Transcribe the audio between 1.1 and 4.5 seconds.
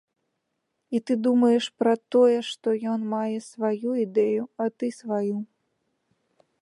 думаеш, пра тое, што ён мае сваю ідэю,